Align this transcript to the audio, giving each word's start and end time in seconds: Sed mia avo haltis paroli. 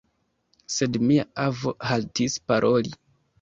Sed 0.75 0.97
mia 1.09 1.25
avo 1.43 1.75
haltis 1.91 2.39
paroli. 2.53 2.97